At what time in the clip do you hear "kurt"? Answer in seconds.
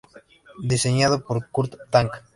1.51-1.75